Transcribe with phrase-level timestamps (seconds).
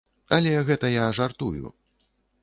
[0.37, 1.71] Але гэта я жартую.